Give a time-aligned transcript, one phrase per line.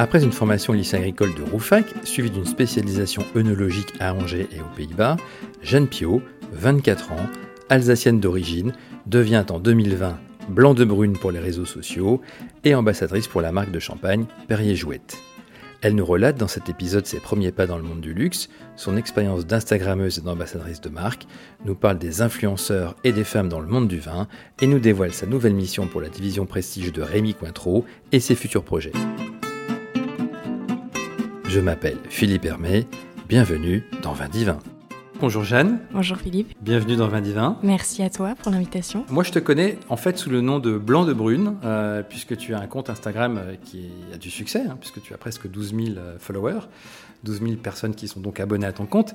[0.00, 4.60] Après une formation au lycée agricole de Roufac, suivie d'une spécialisation œnologique à Angers et
[4.60, 5.16] aux Pays-Bas,
[5.60, 7.26] Jeanne Pio, 24 ans,
[7.68, 8.74] alsacienne d'origine,
[9.06, 10.16] devient en 2020
[10.50, 12.22] blanc de brune pour les réseaux sociaux
[12.62, 15.18] et ambassadrice pour la marque de champagne Perrier Jouette.
[15.80, 18.96] Elle nous relate dans cet épisode ses premiers pas dans le monde du luxe, son
[18.96, 21.26] expérience d'Instagrammeuse et d'ambassadrice de marque,
[21.64, 24.28] nous parle des influenceurs et des femmes dans le monde du vin
[24.62, 28.36] et nous dévoile sa nouvelle mission pour la division prestige de Rémi Cointreau et ses
[28.36, 28.92] futurs projets.
[31.58, 32.86] Je m'appelle Philippe Hermé,
[33.28, 34.60] bienvenue dans Vin Divin.
[35.18, 35.80] Bonjour Jeanne.
[35.90, 36.54] Bonjour Philippe.
[36.62, 37.58] Bienvenue dans Vin Divin.
[37.64, 39.04] Merci à toi pour l'invitation.
[39.10, 42.36] Moi je te connais en fait sous le nom de Blanc de Brune, euh, puisque
[42.36, 45.50] tu as un compte Instagram euh, qui a du succès, hein, puisque tu as presque
[45.50, 46.60] 12 000 euh, followers.
[47.24, 49.14] 12 000 personnes qui sont donc abonnées à ton compte.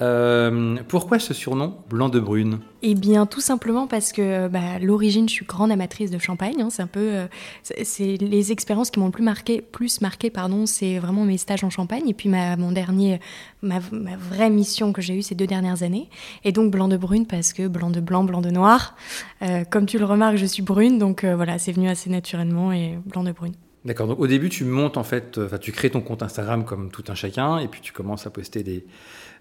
[0.00, 2.60] Euh, pourquoi ce surnom Blanc de Brune?
[2.82, 6.60] Eh bien, tout simplement parce que bah, l'origine, je suis grande amatrice de champagne.
[6.60, 7.26] Hein, c'est un peu, euh,
[7.62, 11.64] c'est les expériences qui m'ont le plus marqué, plus marqué, pardon, c'est vraiment mes stages
[11.64, 13.20] en Champagne et puis ma, mon dernier,
[13.62, 16.08] ma, vraie mission que j'ai eue ces deux dernières années.
[16.44, 18.94] Et donc Blanc de Brune parce que blanc de blanc, blanc de noir.
[19.42, 22.98] Euh, comme tu le remarques, je suis brune, donc voilà, c'est venu assez naturellement et
[23.06, 23.54] Blanc de Brune.
[23.84, 24.08] D'accord.
[24.08, 27.04] Donc au début, tu montes en fait, enfin tu crées ton compte Instagram comme tout
[27.08, 28.84] un chacun, et puis tu commences à poster des,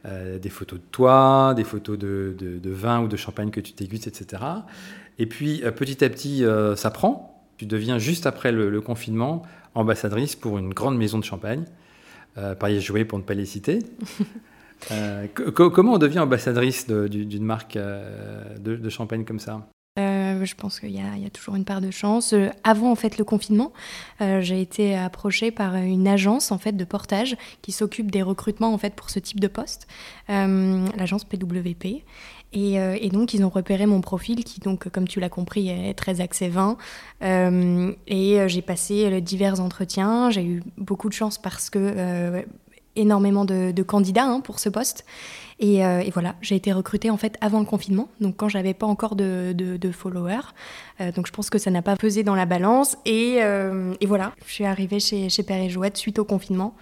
[0.05, 4.44] euh, photos de toi, des photos de, vin ou de champagne que tu dégustes, etc.
[5.17, 7.44] Et puis euh, petit à petit, euh, ça prend.
[7.57, 9.41] Tu deviens juste après le, confinement
[9.73, 11.66] ambassadrice pour une grande maison de champagne,
[12.38, 13.79] euh, Paris Jouet pour ne pas les citer.
[14.91, 19.67] Euh, comment on devient ambassadrice d'une marque euh, de champagne comme ça?
[20.36, 22.33] Euh, je pense qu'il y, a toujours une part de chance.
[22.33, 23.72] Euh, avant en fait le confinement,
[24.22, 28.73] euh, j'ai été approchée par une agence en fait de portage qui s'occupe des recrutements
[28.73, 29.88] en fait pour ce type de poste,
[30.28, 32.03] l'agence PWP.
[32.53, 36.22] Et, donc ils ont repéré mon profil qui donc comme tu l'as compris est très
[36.22, 36.78] axé vin.
[37.22, 40.30] Et j'ai passé divers entretiens.
[40.30, 42.44] J'ai eu beaucoup de chance parce que
[42.95, 45.06] énormément de, de candidats hein, pour ce poste.
[45.59, 48.75] Et, euh, et voilà, j'ai été recrutée en fait avant le confinement, donc quand j'avais
[48.75, 50.53] pas encore de, de, de followers.
[51.01, 52.97] Euh, donc je pense que ça n'a pas pesé dans la balance.
[53.06, 56.75] Et, euh, et voilà, je suis arrivée chez, chez Père et Jouette suite au confinement,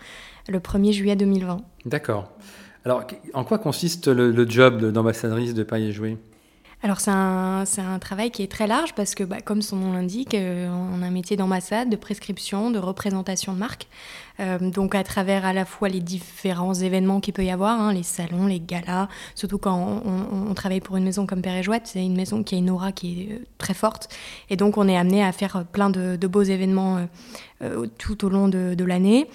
[0.49, 1.61] le 1er juillet 2020.
[1.85, 2.31] D'accord.
[2.83, 6.17] Alors, en quoi consiste le, le job d'ambassadrice de Paille et Jouet?
[6.85, 9.93] Alors c'est un, un, travail qui est très large parce que bah, comme son nom
[9.93, 13.87] l'indique, euh, on a un métier d'ambassade, de prescription, de représentation de marque.
[14.39, 17.93] Euh, donc à travers à la fois les différents événements qu'il peut y avoir, hein,
[17.93, 21.55] les salons, les galas, surtout quand on, on, on, travaille pour une maison comme Père
[21.55, 24.09] et Jouette, c'est une maison qui a une aura qui est euh, très forte.
[24.49, 27.05] Et donc on est amené à faire plein de, de beaux événements euh,
[27.63, 29.27] euh, tout au long de, de l'année.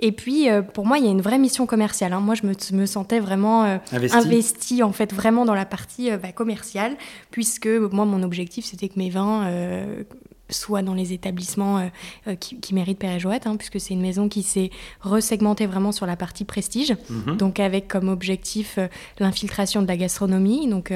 [0.00, 2.12] Et puis euh, pour moi il y a une vraie mission commerciale.
[2.12, 2.20] Hein.
[2.20, 3.62] Moi je me, me sentais vraiment
[3.92, 6.96] investie investi, en fait vraiment dans la partie bah, commerciale
[7.30, 10.04] puisque moi, mon objectif, c'était que mes vins euh,
[10.50, 11.88] soit dans les établissements euh,
[12.28, 14.70] euh, qui, qui, méritent Père et Joëtte, hein, puisque c'est une maison qui s'est
[15.00, 17.36] resegmentée vraiment sur la partie prestige, mmh.
[17.36, 20.92] donc avec comme objectif euh, l'infiltration de la gastronomie, donc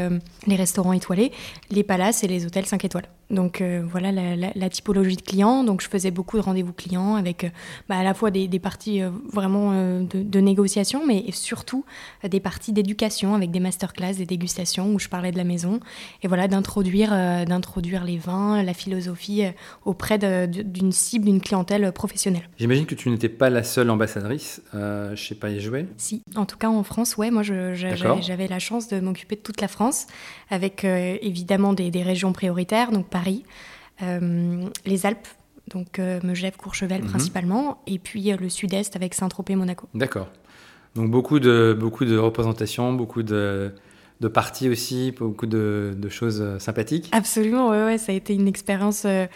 [0.47, 1.33] les restaurants étoilés,
[1.71, 3.09] les palaces et les hôtels 5 étoiles.
[3.31, 5.65] Donc euh, voilà la, la, la, typologie de clients.
[5.65, 7.49] Donc je faisais beaucoup de rendez-vous clients avec euh,
[7.89, 9.03] bah, à la fois des, des parties
[9.33, 11.85] vraiment de, de, négociation, mais surtout
[12.29, 15.81] des parties d'éducation avec des masterclass, des dégustations où je parlais de la maison
[16.23, 19.43] et voilà d'introduire d'introduire les vins, la philosophie
[19.85, 22.49] auprès d'une cible, d'une clientèle professionnelle.
[22.59, 26.57] J'imagine que tu n'étais pas la seule ambassadrice euh, chez Paille Jouet Si, en tout
[26.57, 30.07] cas en France, ouais, moi j'avais la chance de m'occuper de toute la France,
[30.51, 33.44] avec euh, évidemment des, des, régions prioritaires, donc Paris,
[34.03, 35.28] euh, les Alpes,
[35.69, 37.06] donc euh, Megève, Courchevel mmh.
[37.06, 39.88] principalement, et puis euh, le sud-est avec Saint-Tropez, Monaco.
[39.94, 40.28] D'accord.
[40.94, 43.72] Donc beaucoup de, beaucoup de représentations, beaucoup de
[44.20, 47.08] de parties aussi, beaucoup de, de, choses sympathiques.
[47.12, 49.26] Absolument, ouais, ouais, ça a été une expérience euh,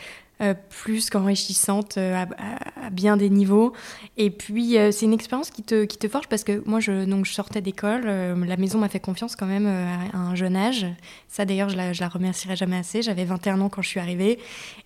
[0.68, 3.72] plus qu'enrichissante euh, à, bien des niveaux.
[4.16, 7.32] Et puis, euh, c'est une expérience qui te, forge parce que moi, je, donc, je
[7.32, 10.86] sortais d'école, euh, la maison m'a fait confiance quand même euh, à un jeune âge.
[11.28, 13.02] Ça, d'ailleurs, je la, la remercierai jamais assez.
[13.02, 14.38] J'avais 21 ans quand je suis arrivée.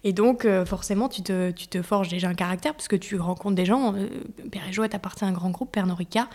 [0.04, 3.94] Et donc, forcément, tu te, tu forges déjà un caractère puisque tu rencontres des gens.
[4.50, 4.62] Père
[4.94, 6.28] appartient à un grand groupe, Pernod Ricard.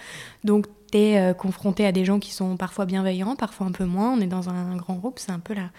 [0.43, 3.85] Donc, tu es euh, confronté à des gens qui sont parfois bienveillants, parfois un peu
[3.85, 4.13] moins.
[4.13, 5.69] On est dans un grand groupe, c'est un peu la,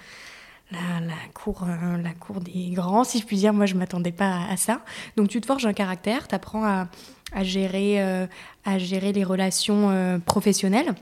[0.70, 3.52] la, la, cour, euh, la cour des grands, si je puis dire.
[3.52, 4.80] Moi, je ne m'attendais pas à, à, ça.
[5.16, 6.88] Donc, tu te forges un caractère, tu apprends à,
[7.32, 8.26] à, gérer, euh,
[8.64, 10.94] à gérer les relations euh, professionnelles.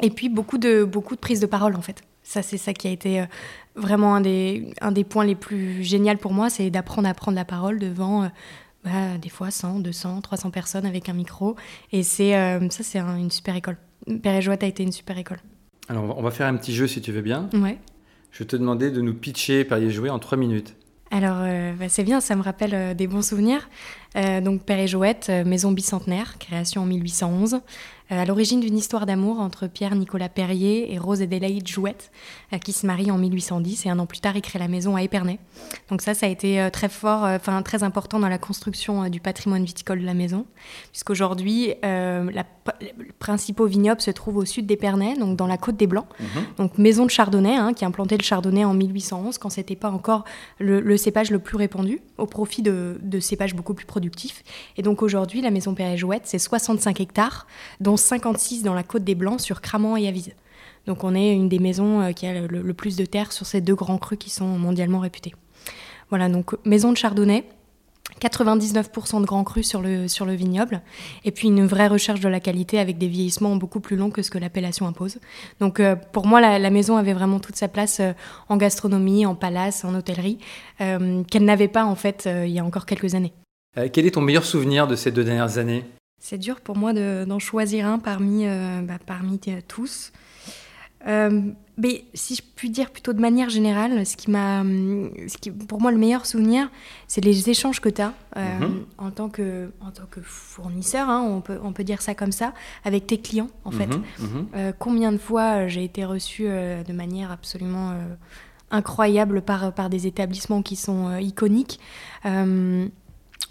[0.00, 2.02] Et puis, beaucoup de, beaucoup de prise de parole, en fait.
[2.22, 3.24] Ça, c'est ça qui a été
[3.76, 7.36] vraiment un des, un des points les plus géniaux pour moi, c'est d'apprendre à prendre
[7.36, 8.28] la parole devant
[8.84, 11.54] bah, des fois 100, 200, 300 personnes avec un micro.
[11.92, 13.76] Et c'est ça, c'est un, une super école.
[14.24, 15.38] Père et Joëtte a été une super école.
[15.88, 17.48] Alors, on va faire un petit jeu si tu veux bien.
[17.54, 17.78] Ouais.
[18.36, 20.74] Je vais te demander de nous pitcher Parier Jouer en 3 minutes.
[21.10, 23.70] Alors, euh, bah, c'est bien, ça me rappelle euh, des bons souvenirs.
[24.42, 27.60] donc Père et Joëtte, maison bicentenaire, création en 1811.
[28.12, 32.12] Euh, à l'origine d'une histoire d'amour entre Pierre-Nicolas Perrier et Rose Adélaïde Jouette,
[32.52, 34.94] euh, qui se marient en 1810 et un an plus tard, ils créent la maison
[34.94, 35.38] à Épernay.
[35.90, 39.20] Donc ça, ça a été euh, très fort, enfin très important dans la construction du
[39.20, 40.46] patrimoine viticole de la maison,
[40.92, 42.44] puisqu'aujourd'hui, les
[43.18, 46.06] principaux vignobles se trouvent au sud d'Épernay, donc dans la côte des Blancs.
[46.20, 46.42] Mhm.
[46.58, 49.90] Donc maison de Chardonnay, hein, qui a implanté le Chardonnay en 1811, quand c'était pas
[49.90, 50.24] encore
[50.58, 54.42] le, cépage le plus répandu, au profit de, de cépages beaucoup plus productifs.
[54.76, 57.46] Et donc aujourd'hui, la maison Perrier Jouette, c'est 65 hectares,
[57.80, 60.32] dont 56 dans la Côte des Blancs sur Cramant et Avise.
[60.86, 63.60] Donc on est une des maisons euh, qui a le, plus de terre sur ces
[63.60, 65.34] deux grands crus qui sont mondialement réputés.
[66.10, 67.44] Voilà, donc maison de Chardonnay,
[68.20, 70.82] 99% de grands crus sur le, sur le vignoble,
[71.24, 74.22] et puis une vraie recherche de la qualité avec des vieillissements beaucoup plus longs que
[74.22, 75.18] ce que l'appellation impose.
[75.58, 78.12] Donc euh, pour moi, la, maison avait vraiment toute sa place euh,
[78.48, 80.38] en gastronomie, en palace, en hôtellerie,
[80.78, 83.32] qu'elle n'avait pas en fait il y a encore quelques années.
[83.92, 85.84] quel est ton meilleur souvenir de ces deux dernières années?
[86.18, 90.12] C'est dur pour moi d'en choisir un parmi, euh, bah, parmi tous.
[91.06, 91.42] Euh,
[91.78, 94.64] mais si je puis dire plutôt de manière générale, ce qui m'a,
[95.40, 96.68] qui, pour moi le meilleur souvenir,
[97.06, 98.86] c'est les échanges que tu as euh, mhm.
[98.98, 102.32] en, tant que, en tant que fournisseur, hein, on, peut, on peut dire ça comme
[102.32, 102.54] ça,
[102.84, 103.86] avec tes clients en fait.
[103.86, 104.72] Mhm, mhm.
[104.78, 107.92] combien de fois j'ai été reçue de manière absolument
[108.72, 111.78] incroyable par, par des établissements qui sont iconiques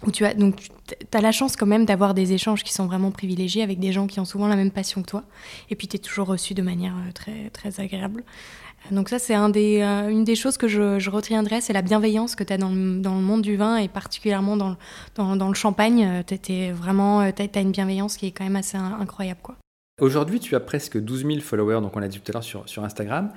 [0.04, 0.56] où tu as donc
[0.86, 3.92] tu as la chance quand même d'avoir des échanges qui sont vraiment privilégiés avec des
[3.92, 5.24] gens qui ont souvent la même passion que toi
[5.70, 8.24] et puis tu es toujours reçu de manière euh, très très agréable.
[8.90, 12.36] Donc ça c'est un des, euh, une des choses que je, retiendrai, c'est la bienveillance
[12.36, 14.76] que tu as dans le, dans le, monde du vin et particulièrement dans,
[15.16, 16.04] dans, dans le champagne.
[16.04, 19.56] Euh, tu vraiment as, une bienveillance qui est quand même assez incroyable quoi.
[19.98, 22.68] Aujourd'hui, tu as presque 12 000 followers, donc on l'a dit tout à l'heure sur,
[22.68, 23.32] sur Instagram.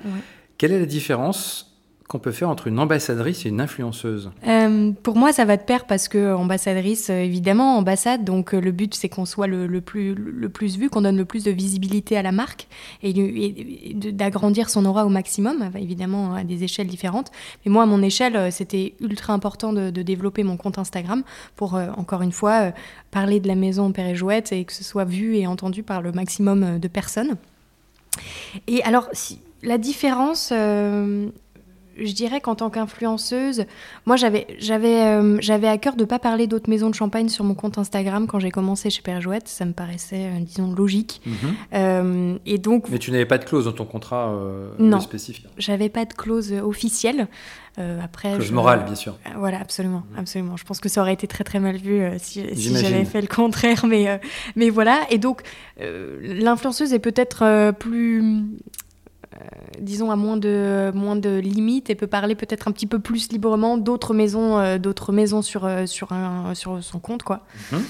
[0.58, 1.69] Quelle est la différence
[2.10, 5.62] qu'on peut faire entre une ambassadrice et une influenceuse euh, Pour moi, ça va de
[5.62, 9.80] pair parce que ambassadrice, euh, évidemment, ambassade, donc euh, le but c'est qu'on soit le,
[9.80, 12.66] plus, le plus vu, qu'on donne le plus de visibilité à la marque
[13.04, 13.12] et,
[14.12, 17.30] d'agrandir son aura au maximum, évidemment à des échelles différentes.
[17.64, 21.22] Mais moi, à mon échelle, c'était ultra important de, développer mon compte Instagram
[21.54, 22.72] pour, encore une fois,
[23.12, 26.02] parler de la maison Père et Jouette et que ce soit vu et entendu par
[26.02, 27.36] le maximum de personnes.
[28.66, 30.52] Et alors, si, la différence
[32.00, 33.64] je dirais qu'en tant qu'influenceuse,
[34.06, 37.44] moi j'avais j'avais euh, j'avais à cœur de pas parler d'autres maisons de champagne sur
[37.44, 41.20] mon compte Instagram quand j'ai commencé chez Père Jouette, ça me paraissait euh, disons logique.
[41.26, 41.34] Mhm.
[41.74, 44.34] Euh, et donc Mais tu n'avais pas de clause dans ton contrat
[44.78, 45.46] non, spécifique.
[45.58, 47.28] J'avais pas de clause officielle.
[48.02, 49.16] après clause morale bien sûr.
[49.36, 50.18] voilà, absolument, mhm.
[50.18, 50.56] absolument.
[50.56, 53.28] Je pense que ça aurait été très très mal vu si, si j'avais fait le
[53.28, 54.20] contraire mais
[54.56, 55.42] mais voilà et donc
[55.78, 58.44] l'influenceuse est peut-être plus
[59.78, 63.30] disons, à moins de, moins de limites et peut parler peut-être un petit peu plus
[63.30, 67.44] librement d'autres maisons, euh, d'autres maisons sur, euh, sur, un, sur son compte, quoi.
[67.72, 67.82] Mhm.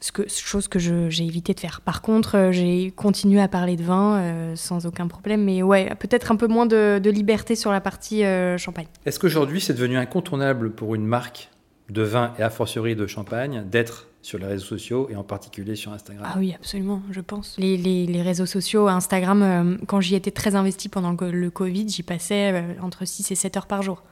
[0.00, 1.80] Ce que, chose que j'ai évité de faire.
[1.80, 6.36] Par contre, j'ai continué à parler de vin sans aucun problème, mais ouais, peut-être un
[6.36, 8.22] peu moins de, de liberté sur la partie
[8.58, 8.86] champagne.
[9.06, 11.50] Est-ce qu'aujourd'hui, c'est devenu incontournable pour une marque
[11.90, 15.74] de vin et a fortiori de champagne d'être sur les réseaux sociaux et en particulier
[15.74, 16.26] sur Instagram.
[16.28, 17.56] Ah oui, absolument, je pense.
[17.56, 22.02] Les, les, réseaux sociaux, Instagram, euh, quand j'y étais très investi pendant le Covid, j'y
[22.02, 24.02] passais euh, entre 6 et 7 heures par jour.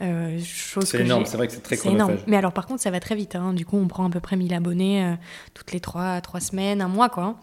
[0.00, 2.16] Euh, c'est énorme, c'est vrai que c'est très énorme.
[2.26, 3.36] Mais alors par contre, ça va très vite.
[3.36, 3.52] Hein.
[3.52, 5.16] Du coup, on prend à peu près 1000 abonnés
[5.52, 7.36] toutes les 3, 3 semaines, un mois, quoi.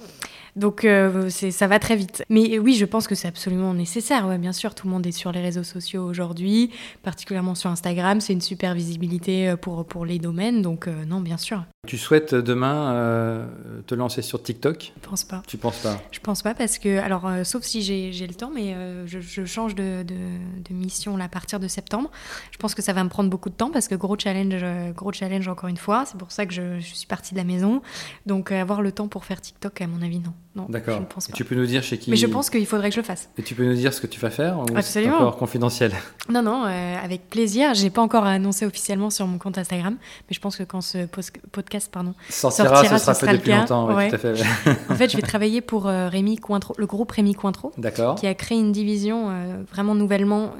[0.55, 2.25] Donc euh, ça va très vite.
[2.29, 4.27] Mais oui, je pense que c'est absolument nécessaire.
[4.27, 6.71] Ouais, bien sûr, tout le monde est sur les réseaux sociaux aujourd'hui,
[7.03, 8.19] particulièrement sur Instagram.
[8.19, 10.63] C'est une super visibilité pour, pour les domaines.
[10.63, 11.63] Donc non, bien sûr.
[11.87, 13.47] Tu souhaites demain
[13.87, 14.91] te lancer sur TikTok?
[15.01, 15.41] Je pense pas.
[15.47, 15.97] Tu penses pas?
[16.11, 20.03] Je pense pas parce que, alors, sauf si j'ai le temps, mais je, change de,
[20.03, 22.11] de, mission là, à partir de septembre.
[22.51, 25.13] Je pense que ça va me prendre beaucoup de temps parce que gros challenge, gros
[25.13, 26.03] challenge encore une fois.
[26.05, 27.81] C'est pour ça que je, je suis partie de la maison.
[28.25, 30.33] Donc avoir le temps pour faire TikTok, à mon avis, non.
[30.67, 31.01] D'accord.
[31.33, 33.29] Tu peux nous dire chez qui Mais je pense qu'il faudrait que je le fasse.
[33.37, 35.93] Et tu peux nous dire ce que tu vas faire ou C'est encore confidentiel?
[36.29, 37.73] Non, non, euh, avec plaisir.
[37.73, 41.05] J'ai pas encore annoncé officiellement sur mon compte Instagram, mais je pense que quand ce
[41.05, 43.87] podcast pardon, sortira, ce sera, fait depuis longtemps.
[43.87, 44.33] Tout à fait.
[44.89, 47.71] en fait, je vais travailler pour euh, Rémi Cointreau, le groupe Rémi Cointreau,
[48.17, 50.51] qui a créé une division euh, vraiment nouvellement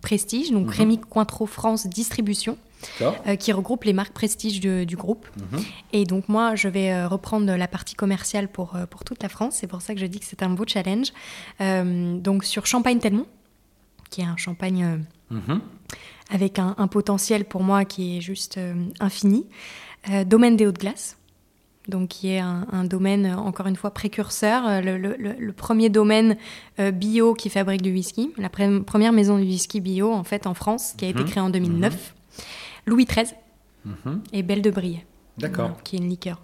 [0.00, 0.72] prestige, donc mhm.
[0.72, 2.56] Rémi Cointreau France Distribution.
[3.00, 5.26] Euh, qui regroupe les marques prestige du, groupe.
[5.36, 5.60] Mhm.
[5.92, 9.28] Et donc moi, je vais euh, reprendre la partie commerciale pour, euh, pour toute la
[9.28, 9.56] France.
[9.60, 11.12] C'est pour ça que je dis que c'est un beau challenge.
[11.60, 13.26] donc sur Champagne Telmont,
[14.10, 15.60] qui est un champagne mhm.
[16.30, 18.58] avec un, potentiel pour moi qui est juste
[19.00, 19.46] infini.
[20.26, 21.16] Domaine des Hauts-de-Glace
[21.88, 26.36] donc qui est un, domaine, encore une fois, précurseur, le, premier domaine
[26.92, 30.94] bio qui fabrique du whisky, la première maison du whisky bio, en fait, en France,
[30.96, 31.26] qui a été mhm.
[31.26, 32.14] créée en 2009.
[32.86, 33.34] Louis XIII,
[33.84, 34.22] mhm.
[34.32, 35.00] et Belle de Brie.
[35.38, 35.82] D'accord.
[35.82, 36.40] qui est une liqueur.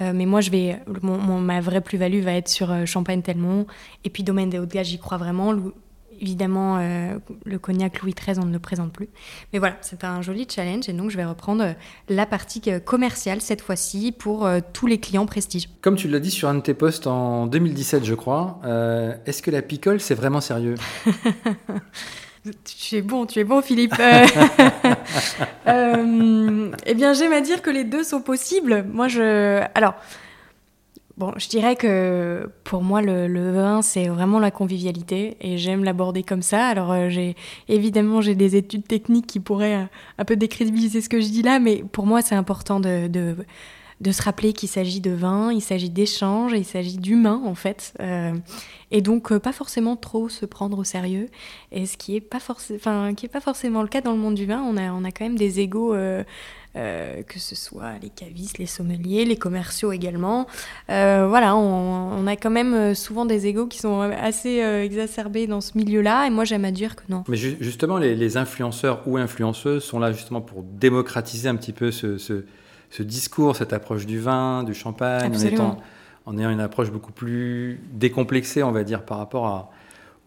[0.00, 3.66] mais moi, je vais, ma vraie plus-value va être sur Champagne Telmont.
[4.04, 5.54] Et puis, Domaine des Hauts-de-Gages, j'y crois vraiment.
[6.20, 9.08] Évidemment, euh, le cognac Louis XIII, on ne le présente plus.
[9.52, 11.72] Mais voilà, c'est un joli challenge et donc je vais reprendre euh,
[12.10, 15.68] la partie euh, commerciale cette fois-ci pour tous les clients prestige.
[15.80, 18.60] Comme tu l'as dit sur un de tes posts en 2017, je crois,
[19.26, 20.74] est-ce que la picole, c'est vraiment sérieux?
[22.64, 23.92] Tu es bon, tu es bon, Philippe.
[25.66, 28.82] eh bien, j'aime à dire que les deux sont possibles.
[28.90, 29.62] Moi, je.
[29.74, 29.94] Alors,
[31.20, 36.22] Bon, je dirais que pour moi, le, vin, c'est vraiment la convivialité et j'aime l'aborder
[36.22, 36.66] comme ça.
[36.66, 37.10] Alors, euh,
[37.68, 39.84] évidemment, j'ai des études techniques qui pourraient euh,
[40.16, 43.36] un peu décrédibiliser ce que je dis là, mais pour moi, c'est important de,
[44.10, 47.92] se rappeler qu'il s'agit de vin, il s'agit d'échange, il s'agit d'humain, en fait.
[48.00, 48.32] Euh,
[48.90, 51.28] et donc, pas forcément trop se prendre au sérieux.
[51.70, 54.78] Et ce qui n'est pas, pas forcément le cas dans le monde du vin, on
[54.78, 55.94] a, on a quand même des égaux
[56.76, 60.46] euh, que ce soit les cavistes, les sommeliers, les commerciaux également.
[60.88, 65.60] Euh, voilà, on, a quand même euh, souvent des égaux qui sont assez exacerbés dans
[65.60, 67.24] ce milieu-là, et moi j'aime à dire que non.
[67.26, 72.18] Mais justement, les, influenceurs ou influenceuses sont là justement pour démocratiser un petit peu ce,
[72.18, 75.78] ce, discours, cette approche du vin, du champagne, en, étant,
[76.24, 79.72] en ayant une approche beaucoup plus décomplexée, on va dire, par rapport à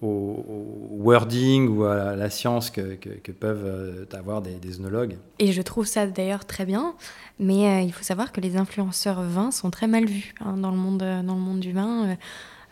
[0.04, 5.18] au, wording ou à la science que, que, peuvent euh, avoir des, des, œnologues.
[5.40, 6.94] Et je trouve ça d'ailleurs très bien,
[7.40, 10.72] mais euh, il faut savoir que les influenceurs vins sont très mal vus hein, dans,
[10.72, 12.18] le monde, dans le monde du vin.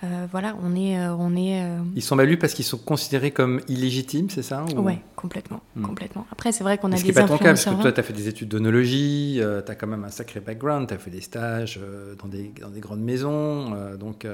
[0.04, 1.64] Euh, voilà, on est, on est.
[1.96, 4.80] Ils sont mal vus parce qu'ils sont considérés comme illégitimes, c'est ça ou...
[4.80, 5.86] Ouais, complètement, hmm.
[5.86, 6.26] complètement.
[6.32, 8.04] Après, c'est vrai qu'on a ce des pas ton cas parce que toi, tu as
[8.04, 11.22] fait des études d'onologie, tu as quand même un sacré background, tu as fait des
[11.22, 11.80] stages
[12.20, 14.26] dans des, dans des grandes maisons, donc.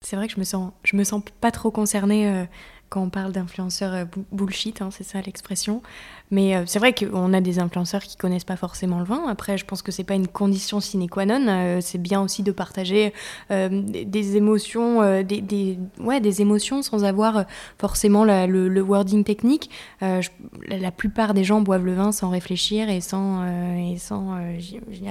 [0.00, 2.44] C'est vrai que je me sens, je me sens pas trop concernée euh,
[2.88, 5.82] quand on parle d'influenceurs euh, bullshit, hein, c'est ça l'expression.
[6.30, 9.26] Mais euh, c'est vrai qu'on a des influenceurs qui connaissent pas forcément le vin.
[9.28, 11.46] Après, je pense que c'est pas une condition sine qua non.
[11.48, 13.12] Euh, c'est bien aussi de partager
[13.50, 17.44] des, émotions, des, ouais, des émotions sans avoir
[17.78, 19.70] forcément le, wording technique.
[20.00, 23.44] la plupart des gens boivent le vin sans réfléchir et sans,
[23.76, 24.38] et sans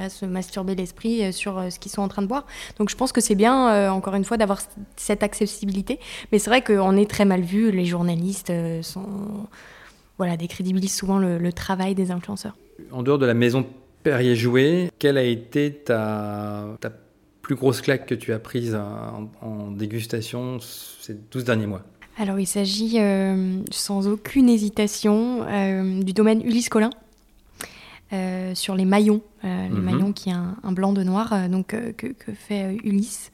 [0.09, 2.45] se masturber l'esprit sur ce qu'ils sont en train de boire.
[2.77, 4.61] Donc je pense que c'est bien, encore une fois, d'avoir
[4.95, 5.99] cette accessibilité.
[6.31, 9.47] Mais c'est vrai qu'on est très mal vu les journalistes euh, sont,
[10.17, 12.55] voilà, décrédibilisent souvent le, travail des influenceurs.
[12.91, 13.65] En dehors de la maison
[14.03, 16.91] Perrier-Jouet, quelle a été ta, ta,
[17.41, 18.75] plus grosse claque que tu as prise
[19.41, 21.83] en, dégustation ces 12 derniers mois?
[22.17, 26.89] Alors, il s'agit euh, sans aucune hésitation euh, du domaine Ulysse Collin.
[28.53, 29.81] sur les maillons, les mhm.
[29.81, 33.31] maillons qui est un, blanc de noir donc que, que, fait Ulysse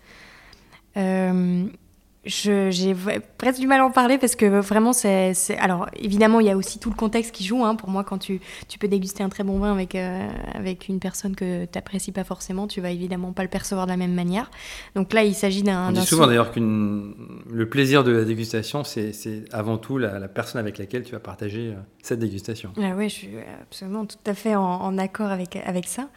[2.26, 2.96] j'ai
[3.38, 6.56] presque du mal à en parler parce que vraiment c'est alors évidemment il y a
[6.56, 7.76] aussi tout le contexte qui joue hein.
[7.76, 8.40] pour moi quand tu,
[8.70, 12.14] tu, peux déguster un très bon vin avec euh, avec une personne que tu n'apprécies
[12.14, 14.52] pas forcément tu vas évidemment pas le percevoir de la même manière.
[14.96, 18.86] Donc là il s'agit d'un on dit souvent d'ailleurs que le plaisir de la dégustation
[18.86, 19.14] c'est
[19.52, 22.72] avant tout la, personne avec laquelle tu vas partager euh, cette dégustation.
[22.82, 23.30] Ah oui je suis
[23.62, 26.08] absolument tout à fait en, accord avec avec ça.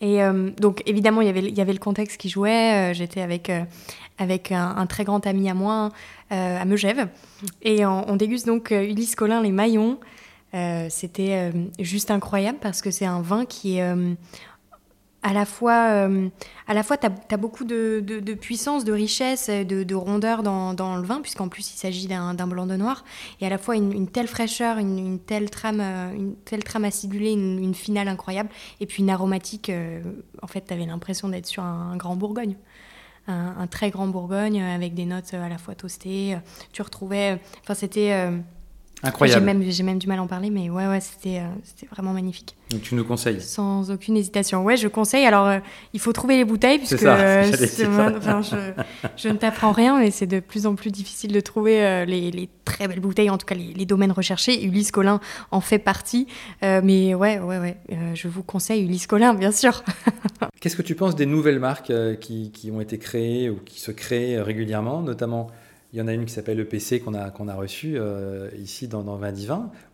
[0.00, 3.20] Et euh, donc évidemment il y avait il y avait le contexte qui jouait j'étais
[3.20, 3.50] avec
[4.18, 5.90] avec un, très grand ami à
[6.32, 7.08] euh, à Megève.
[7.62, 9.98] Et on, déguste donc euh, Ulysse Collin, les maillons.
[10.54, 14.16] Euh, c'était juste incroyable parce que c'est un vin qui est
[15.24, 16.08] à la fois,
[16.66, 20.96] à la fois, tu as, beaucoup de, puissance, de richesse, de, de rondeur dans, dans,
[20.96, 23.04] le vin, puisqu'en plus il s'agit d'un blanc de noir,
[23.40, 27.74] et à la fois une, telle fraîcheur, une, telle trame, une telle trame acidulée, une,
[27.74, 29.70] finale incroyable, et puis une aromatique.
[30.42, 32.56] en fait, tu avais l'impression d'être sur un, grand Bourgogne
[33.26, 36.36] un, très grand Bourgogne avec des notes à la fois toastées.
[36.72, 37.40] Tu retrouvais.
[37.62, 38.28] Enfin, c'était.
[39.04, 39.40] Euh, Incroyable.
[39.40, 41.86] J'ai même, j'ai même du mal à en parler, mais ouais, ouais, c'était, euh, c'était
[41.86, 42.54] vraiment magnifique.
[42.70, 44.64] Donc tu nous conseilles Sans aucune hésitation.
[44.64, 45.26] Ouais, je conseille.
[45.26, 45.58] Alors, euh,
[45.92, 47.42] il faut trouver les bouteilles, puisque ça,
[48.16, 48.56] enfin, je,
[49.16, 52.48] je, ne t'apprends rien, mais c'est de plus en plus difficile de trouver les, les,
[52.64, 54.64] très belles bouteilles, en tout cas les, les domaines recherchés.
[54.64, 56.28] Ulysse Collin en fait partie.
[56.62, 57.76] mais ouais, ouais, ouais,
[58.14, 59.82] je vous conseille Ulysse Collin, bien sûr.
[60.60, 63.90] Qu'est-ce que tu penses des nouvelles marques qui, qui, ont été créées ou qui se
[63.90, 65.48] créent régulièrement, notamment
[65.92, 68.88] il y en a une qui s'appelle EPC qu'on a, qu'on a reçue euh, ici
[68.88, 69.32] dans, dans 20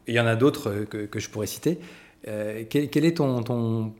[0.07, 1.81] Et il y en a d'autres euh, que, que, je pourrais citer.
[2.29, 3.93] Euh, quel, est ton, ton,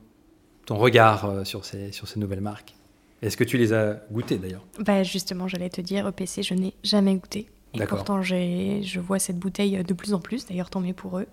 [0.65, 2.75] ton regard sur ces, sur ces nouvelles marques?
[3.21, 4.65] Est-ce que tu les as goûtées d'ailleurs?
[4.79, 7.49] Bah Justement, j'allais te dire, EPC, je n'ai jamais goûté.
[7.73, 11.27] Et pourtant, je vois cette bouteille de plus en plus, d'ailleurs, tant mieux pour eux.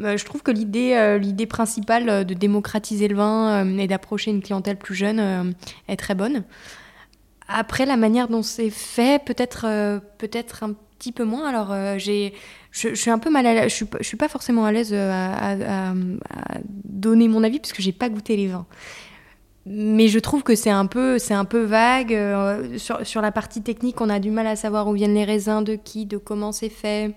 [0.00, 4.96] je trouve que l'idée, l'idée principale de démocratiser le vin et d'approcher une clientèle plus
[4.96, 5.54] jeune
[5.86, 6.42] est très bonne.
[7.48, 11.48] Après, la manière dont c'est fait, peut-être euh, peut-être un petit peu moins.
[11.48, 12.34] Alors, j'ai,
[12.70, 14.94] je, suis un peu mal à l'aise, je suis, je suis pas forcément à l'aise
[14.94, 15.92] à,
[16.84, 18.66] donner mon avis parce que j'ai pas goûté les vins.
[19.66, 22.16] Mais je trouve que c'est un peu, c'est un peu vague.
[22.78, 25.62] sur, sur, la partie technique, on a du mal à savoir où viennent les raisins,
[25.62, 27.14] de qui, de comment c'est fait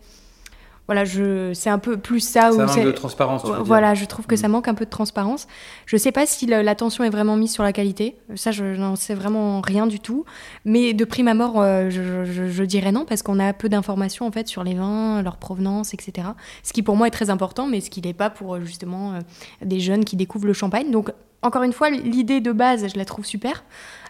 [0.88, 2.52] voilà, je, c'est un peu plus ça.
[2.52, 3.44] Ça manque de transparence.
[3.44, 4.52] Tu voilà, je trouve que ça mm.
[4.52, 5.48] manque un peu de transparence.
[5.86, 8.18] Je sais pas si l'attention est vraiment mise sur la qualité.
[8.36, 10.26] Ça, je n'en sais vraiment rien du tout.
[10.64, 14.32] Mais de prime abord, euh, je, je, dirais non parce qu'on a peu d'informations en
[14.32, 16.28] fait sur les vins, leur provenance, etc.
[16.64, 19.20] Ce qui pour moi est très important, mais ce qui n'est pas pour justement euh,
[19.64, 20.92] des jeunes qui découvrent le champagne.
[20.92, 21.12] Donc
[21.46, 23.64] encore une fois, l'idée de base, je la trouve super.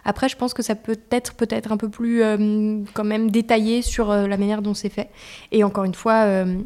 [0.06, 3.82] Après, je pense que ça peut être peut-être un peu plus euh, quand même détaillé
[3.82, 5.10] sur euh, la manière dont c'est fait.
[5.50, 6.58] Et encore une fois, euh,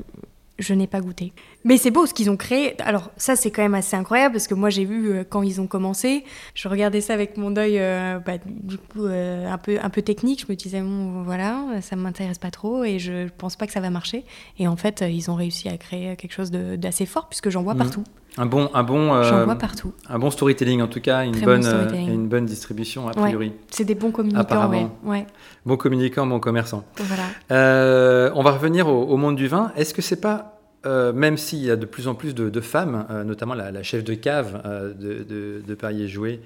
[0.58, 1.32] je n'ai pas goûté.
[1.64, 2.80] Mais c'est beau ce qu'ils ont créé.
[2.80, 5.60] Alors ça, c'est quand même assez incroyable parce que moi, j'ai vu euh, quand ils
[5.60, 6.24] ont commencé,
[6.54, 10.00] je regardais ça avec mon œil euh, bah, du coup euh, un peu un peu
[10.00, 10.44] technique.
[10.46, 13.80] Je me disais bon, voilà, ça m'intéresse pas trop et je pense pas que ça
[13.80, 14.24] va marcher.
[14.58, 17.74] Et en fait, ils ont réussi à créer quelque chose d'assez fort puisque j'en vois
[17.74, 17.78] mmh.
[17.78, 18.04] partout.
[18.38, 19.92] Un bon, un bon, j'en vois partout.
[20.08, 23.52] Un bon storytelling en tout cas, une bonne, une bonne distribution a priori.
[23.70, 24.86] c'est des bons communicants, ouais.
[25.04, 25.26] ouais.
[25.66, 26.84] Bons communicants, bons commerçants.
[26.96, 28.30] Voilà.
[28.34, 29.72] on va revenir au, au monde du vin.
[29.76, 33.06] Est-ce que c'est pas euh, même s'il y a de plus en plus de, femmes,
[33.10, 36.40] euh, notamment la, chef de cave euh, de, de, de Paris Jouet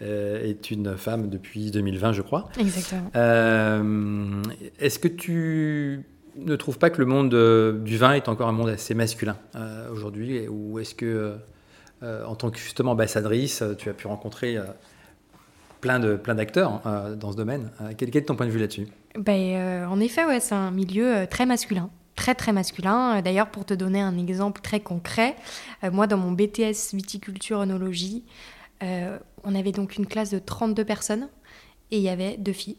[0.00, 2.48] est une femme depuis 2020, je crois.
[2.58, 3.10] Exactement.
[4.78, 6.06] Est-ce que tu
[6.36, 7.28] ne trouves pas que le monde
[7.84, 9.36] du vin est encore un monde assez masculin
[9.92, 10.48] aujourd'hui?
[10.48, 11.34] Ou est-ce que,
[12.02, 14.56] en tant que justement ambassadrice, tu as pu rencontrer
[15.82, 16.80] plein de plein d'acteurs
[17.18, 18.88] dans ce domaine quel, quel, est ton point de vue là-dessus?
[19.18, 23.16] Ben, En effet, ouais, c'est un milieu très masculin très très masculin.
[23.16, 25.36] Euh, d'ailleurs, pour te donner un exemple très concret,
[25.84, 28.24] euh, moi dans mon BTS viticulture œnologie,
[28.82, 31.28] euh, on avait donc une classe de 32 personnes
[31.90, 32.76] et il y avait deux filles,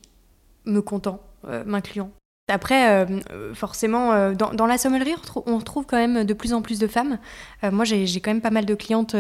[0.65, 1.21] me comptant,
[1.65, 2.11] m'incluant.
[2.51, 5.15] Après, euh, forcément, euh, dans, la sommellerie,
[5.45, 7.17] on, retrouve quand même de plus en plus de femmes.
[7.63, 9.15] Euh, moi, j'ai quand même pas mal de clientes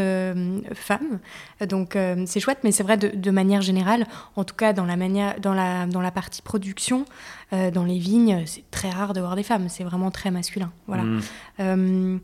[0.73, 1.19] femmes,
[1.67, 5.39] donc c'est chouette, mais c'est vrai de, manière générale, en tout cas dans la, manière,
[5.39, 7.05] dans la, dans la partie production,
[7.51, 10.71] dans les vignes, c'est très rare de voir des femmes, c'est vraiment très masculin.
[10.87, 11.03] Voilà.
[11.03, 12.19] Mmh.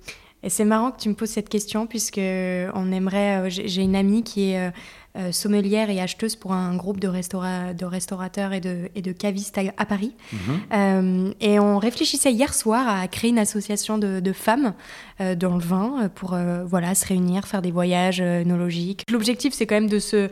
[0.48, 3.50] Et c'est marrant que tu me poses cette question, puisque on aimerait.
[3.50, 4.72] J'ai une amie qui est
[5.18, 9.60] euh, sommelière et acheteuse pour un groupe de, de restaurateurs et de, et de cavistes
[9.76, 10.14] à, Paris.
[10.32, 10.40] Mhm.
[10.74, 14.74] Euh, et on réfléchissait hier soir à créer une association de, femmes
[15.20, 19.04] euh, dans le vin pour voilà, se réunir, faire des voyages œnologiques.
[19.10, 20.30] L'objectif, c'est quand même de se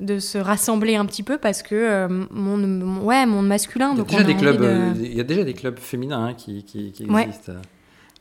[0.00, 3.94] de se rassembler un petit peu parce que mon, ouais, monde masculin.
[3.94, 6.64] Il y a, déjà, des clubs, il y a déjà des clubs féminins hein, qui,
[6.64, 7.52] qui, existent.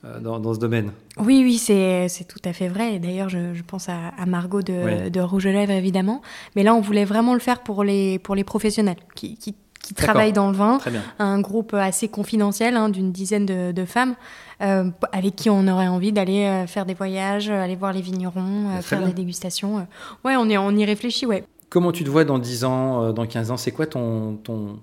[0.05, 0.91] Euh, dans, ce domaine.
[1.17, 2.99] Oui, oui, c'est tout à fait vrai.
[2.99, 6.21] D'ailleurs, je, pense à, Margot de, de, Rouge Lèvres, évidemment.
[6.57, 9.55] Mais là, on voulait vraiment le faire pour les, pour les professionnels qui, qui,
[9.95, 10.79] travaillent dans le vin.
[11.19, 14.15] Un groupe assez confidentiel hein, d'une dizaine de, femmes
[14.61, 18.81] euh, avec qui on aurait envie d'aller euh, faire des voyages, aller voir les vignerons,
[18.81, 19.87] faire des dégustations.
[20.25, 21.45] Ouais, on, est, on y réfléchit, ouais.
[21.69, 23.57] Comment tu te vois dans 10 ans, dans 15 ans?
[23.57, 24.79] C'est quoi ton, ton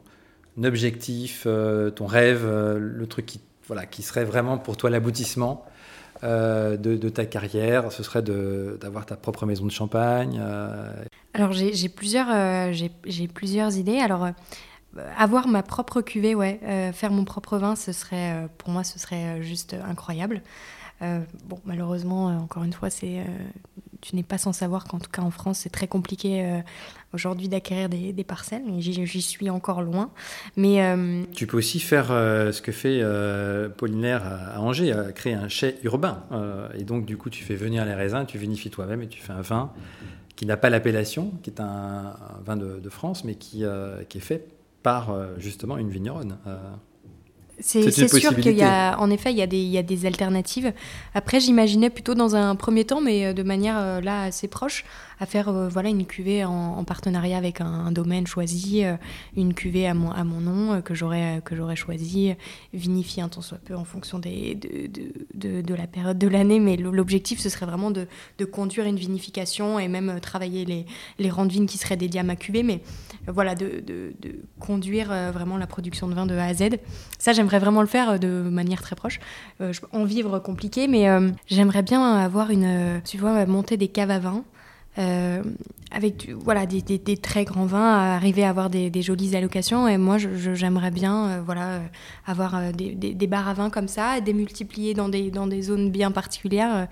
[0.63, 1.47] objectif,
[1.97, 5.65] ton rêve, le truc qui voilà, qui serait vraiment pour toi l'aboutissement
[6.25, 10.93] euh, de, ta carrière Ce serait d'avoir ta propre maison de champagne euh.
[11.35, 13.99] Alors j'ai plusieurs, euh, j'ai plusieurs idées.
[13.99, 14.27] Alors
[15.17, 16.61] avoir ma propre cuvée, ouais,
[16.93, 20.43] faire mon propre vin, ce serait, pour moi, ce serait juste incroyable.
[21.01, 23.25] bon, malheureusement, encore une fois, c'est
[24.01, 26.61] tu n'es pas sans savoir qu'en tout cas en France, c'est très compliqué euh,
[27.13, 28.63] aujourd'hui d'acquérir des, parcelles.
[28.79, 30.11] J'y suis encore loin.
[30.57, 33.03] Mais, euh, Tu peux aussi faire euh, ce que fait
[33.77, 36.25] Paulinaire à, Angers, créer un chai urbain.
[36.79, 39.33] et donc, du coup, tu fais venir les raisins, tu vinifies toi-même et tu fais
[39.33, 39.73] un vin
[40.37, 43.65] qui n'a pas l'appellation, qui est un, vin de, France, mais qui,
[44.09, 44.47] qui est fait
[44.83, 46.39] par justement une vigneronne.
[47.61, 50.07] C'est sûr qu'il y a, en effet, il y, a des, il y a des
[50.07, 50.73] alternatives.
[51.15, 54.85] Après, j'imaginais plutôt dans un premier temps, mais euh, de manière euh, là assez proche,
[55.21, 58.97] à faire euh, voilà une cuvée en, partenariat avec un, domaine choisi, euh,
[59.37, 62.33] une cuvée à mon, à mon nom euh, que j'aurais que j'aurais choisi,
[62.73, 64.89] vinifier un tant soit peu en fonction des, de,
[65.35, 68.07] de, de, la période de l'année, mais l'objectif ce serait vraiment de,
[68.39, 70.87] de, conduire une vinification et même travailler les,
[71.19, 72.81] les rangs de vignes qui seraient dédiés à ma cuvée, mais
[73.27, 73.85] voilà de,
[74.59, 76.79] conduire vraiment la production de vin de A à Z.
[77.19, 79.21] Ça j'aimerais vraiment le faire de manière très proche.
[79.93, 81.07] en vivre compliqué, mais
[81.47, 84.45] j'aimerais bien avoir une, tu vois, monter des caves à vin.
[84.99, 85.43] Euh,
[85.93, 89.89] avec voilà, des, très grands vins, arriver à avoir des, jolies allocations.
[89.89, 91.87] Et moi, j'aimerais bien euh, voilà, euh,
[92.27, 96.13] avoir des, des, bars à vin comme ça, démultiplier dans des, dans des zones bien
[96.13, 96.87] particulières.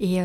[0.00, 0.18] Et,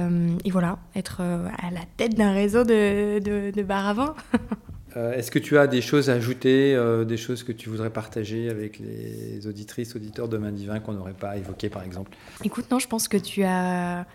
[0.52, 4.16] voilà, être à la tête d'un réseau de, de, bars à vin.
[4.98, 7.92] Euh, est-ce que tu as des choses à ajouter, euh, des choses que tu voudrais
[7.92, 12.12] partager avec les auditrices, auditeurs de Main Divin qu'on n'aurait pas évoqué par exemple?
[12.44, 14.06] Écoute, non, je pense que tu as.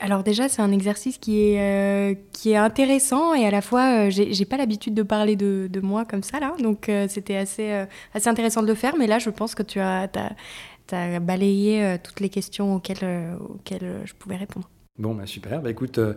[0.00, 4.08] Alors déjà, c'est un exercice qui est, euh, qui est intéressant et à la fois,
[4.08, 8.62] j'ai pas l'habitude de parler de, moi comme ça là, donc c'était assez, assez intéressant
[8.62, 10.08] de le faire, mais là, je pense que tu as,
[11.20, 12.98] balayé toutes les questions auxquelles
[13.70, 14.68] je pouvais répondre.
[14.98, 15.62] Bon, bah super.
[15.62, 16.14] Bah écoute, euh,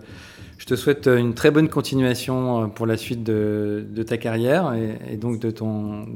[0.58, 4.74] je te souhaite euh, une très bonne continuation euh, pour la suite de, ta carrière
[4.74, 6.08] et, donc de ton,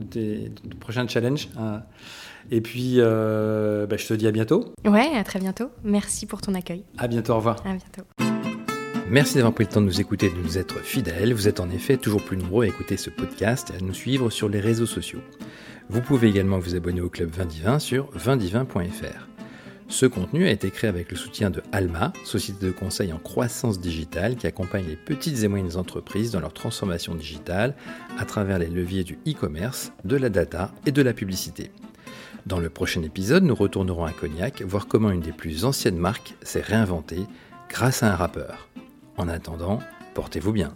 [0.79, 1.49] prochain challenge.
[2.51, 4.73] Et puis, bah, je te dis à bientôt.
[4.83, 5.69] Ouais, à très bientôt.
[5.83, 6.83] Merci pour ton accueil.
[6.97, 7.57] À bientôt, au revoir.
[7.65, 8.03] À bientôt.
[9.09, 11.33] Merci d'avoir pris le temps de nous écouter et de nous être fidèles.
[11.33, 14.31] Vous êtes en effet toujours plus nombreux à écouter ce podcast et à nous suivre
[14.31, 15.21] sur les réseaux sociaux.
[15.89, 19.34] Vous pouvez également vous abonner au club Vindivin sur vindivin.fr.
[19.87, 23.79] Ce contenu a été créé avec le soutien de Alma, société de conseil en croissance
[23.79, 27.75] digitale qui accompagne les petites et moyennes entreprises dans leur transformation digitale
[28.17, 31.71] à travers les leviers du e-commerce, de la data et de la publicité.
[32.45, 36.35] Dans le prochain épisode, nous retournerons à Cognac voir comment une des plus anciennes marques
[36.41, 37.25] s'est réinventée
[37.69, 38.69] grâce à un rappeur.
[39.17, 39.79] En attendant,
[40.13, 40.75] portez-vous bien.